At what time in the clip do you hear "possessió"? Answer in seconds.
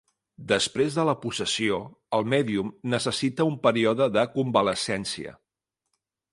1.25-1.77